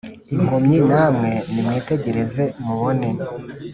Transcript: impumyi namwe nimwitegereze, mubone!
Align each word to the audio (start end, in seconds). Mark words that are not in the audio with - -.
impumyi 0.35 0.77
namwe 0.89 1.31
nimwitegereze, 1.51 2.43
mubone! 2.63 3.07